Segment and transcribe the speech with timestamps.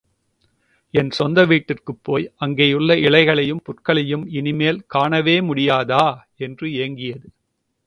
[0.93, 6.03] என் சொந்த வீட்டிற்குப் போய் அங்கேயுள்ள இலைகளையும், புற்களையும் இனிமேல் காணவே முடியாதா?
[6.37, 7.27] என்று ஏங்கியது.